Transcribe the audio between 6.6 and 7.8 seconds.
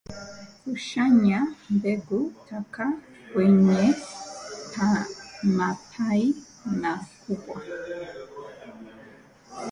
makubwa